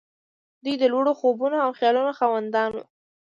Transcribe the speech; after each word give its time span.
دوی 0.63 0.75
د 0.79 0.83
لوړو 0.93 1.13
خوبونو 1.19 1.57
او 1.65 1.69
خيالونو 1.77 2.11
خاوندان 2.19 2.69
وو. 2.73 2.83